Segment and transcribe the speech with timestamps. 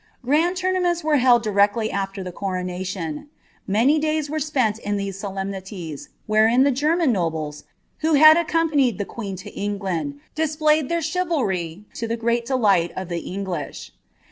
[0.25, 3.29] Grand louruamenis were held directly afler the coronation.
[3.69, 7.65] MmT dayt were spent in these solemnities, wherein the German nobles,
[8.01, 13.09] whc ha<l accompanied the queen lo England, displayed their ctiivmlry to thf great delight of
[13.09, 13.91] the English.